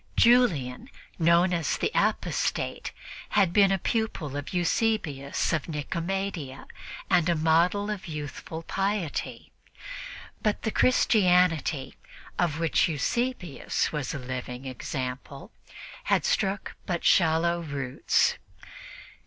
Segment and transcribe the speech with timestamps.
[0.15, 2.91] Julian, known as "the Apostate,"
[3.29, 6.65] had been a pupil of Eusebius of Nicomedia
[7.07, 9.51] and a model of youthful piety;
[10.41, 11.97] but the Christianity
[12.39, 15.51] of which Eusebius was a living example
[16.05, 18.39] had struck but shallow roots.